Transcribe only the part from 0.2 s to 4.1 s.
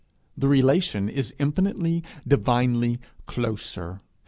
The relation is infinitely, divinely closer.